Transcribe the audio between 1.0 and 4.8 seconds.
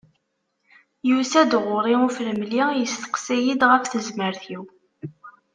Yusa-d ɣur-i ufremli yesteqsa-yid ɣef tezmert-iw.